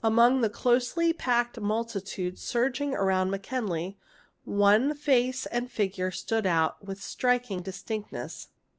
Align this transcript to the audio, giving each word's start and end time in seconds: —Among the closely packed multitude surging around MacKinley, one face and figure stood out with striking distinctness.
—Among 0.03 0.41
the 0.41 0.49
closely 0.49 1.13
packed 1.13 1.59
multitude 1.59 2.39
surging 2.39 2.95
around 2.95 3.29
MacKinley, 3.29 3.99
one 4.45 4.95
face 4.95 5.45
and 5.45 5.69
figure 5.69 6.09
stood 6.09 6.47
out 6.47 6.83
with 6.83 6.99
striking 6.99 7.61
distinctness. 7.61 8.47